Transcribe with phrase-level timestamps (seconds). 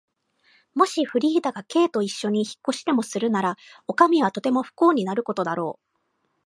[0.73, 3.55] もしフリーダが Ｋ といっしょに引っ越しでもするなら、
[3.85, 5.97] おかみはとても不幸になることだろう。